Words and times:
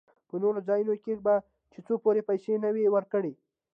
په 0.27 0.35
نورو 0.43 0.59
ځايو 0.67 0.99
کښې 1.03 1.15
به 1.25 1.35
چې 1.71 1.79
څو 1.85 1.93
پورې 2.03 2.21
پيسې 2.29 2.49
يې 2.53 2.57
نه 2.63 2.69
وې 2.75 2.85
ورکړې. 2.95 3.33